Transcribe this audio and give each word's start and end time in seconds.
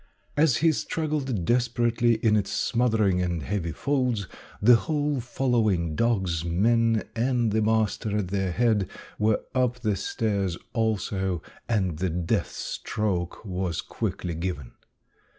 As 0.35 0.57
he 0.65 0.71
struggled 0.71 1.45
desperately 1.45 2.15
in 2.25 2.35
its 2.35 2.49
smothering 2.49 3.21
and 3.21 3.43
heavy 3.43 3.71
folds, 3.71 4.27
the 4.59 4.75
whole 4.75 5.19
following 5.19 5.95
dogs, 5.95 6.43
men 6.43 7.03
and 7.15 7.51
the 7.51 7.61
master 7.61 8.17
at 8.17 8.29
their 8.29 8.51
head, 8.51 8.89
were 9.19 9.41
up 9.53 9.81
the 9.81 9.95
stairs 9.95 10.57
also, 10.73 11.43
and 11.69 11.99
the 11.99 12.09
death 12.09 12.49
stroke 12.51 13.45
was 13.45 13.81
quickly 13.81 14.33
given. 14.33 14.71